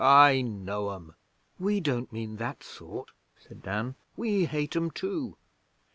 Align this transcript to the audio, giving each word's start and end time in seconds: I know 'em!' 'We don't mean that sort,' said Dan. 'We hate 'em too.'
I 0.03 0.41
know 0.41 0.89
'em!' 0.93 1.13
'We 1.59 1.79
don't 1.81 2.11
mean 2.11 2.37
that 2.37 2.63
sort,' 2.63 3.11
said 3.37 3.61
Dan. 3.61 3.93
'We 4.17 4.45
hate 4.47 4.75
'em 4.75 4.89
too.' 4.89 5.37